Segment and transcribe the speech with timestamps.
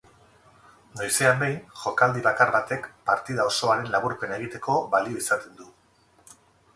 [0.99, 5.69] Noizean behin jokaldi bakar batek partida osoaren laburpena egiteko balio izaten du.